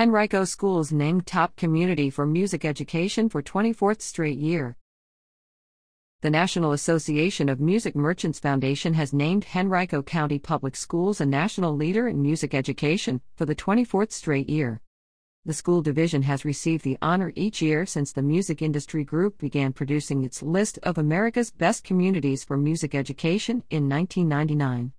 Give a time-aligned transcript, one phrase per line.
[0.00, 4.78] Henrico Schools named top community for music education for 24th straight year.
[6.22, 11.76] The National Association of Music Merchants Foundation has named Henrico County Public Schools a national
[11.76, 14.80] leader in music education for the 24th straight year.
[15.44, 19.74] The school division has received the honor each year since the Music Industry Group began
[19.74, 24.92] producing its list of America's best communities for music education in 1999.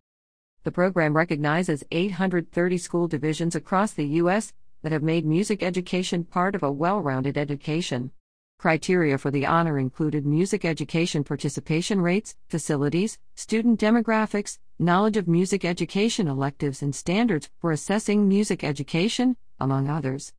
[0.63, 4.53] The program recognizes 830 school divisions across the U.S.
[4.81, 8.11] that have made music education part of a well rounded education.
[8.57, 15.65] Criteria for the honor included music education participation rates, facilities, student demographics, knowledge of music
[15.65, 20.33] education electives, and standards for assessing music education, among others.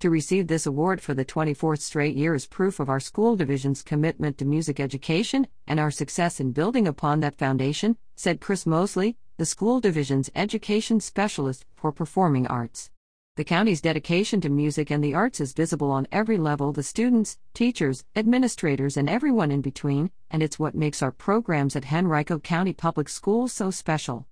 [0.00, 3.82] To receive this award for the 24th straight year is proof of our school division's
[3.82, 9.16] commitment to music education and our success in building upon that foundation, said Chris Mosley,
[9.38, 12.90] the school division's education specialist for performing arts.
[13.36, 17.36] The county's dedication to music and the arts is visible on every level the students,
[17.52, 22.72] teachers, administrators, and everyone in between, and it's what makes our programs at Henrico County
[22.72, 24.28] Public Schools so special.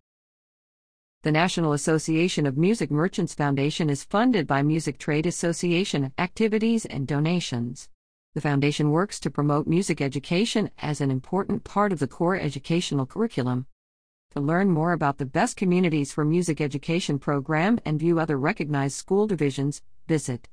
[1.22, 7.04] The National Association of Music Merchants Foundation is funded by Music Trade Association activities and
[7.04, 7.88] donations.
[8.34, 13.06] The foundation works to promote music education as an important part of the core educational
[13.06, 13.66] curriculum.
[14.34, 18.96] To learn more about the best communities for music education program and view other recognized
[18.96, 20.48] school divisions, visit